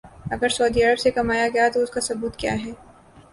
[0.31, 2.71] اگر سعودی عرب سے کمایا گیا تو اس کا ثبوت کیا ہے؟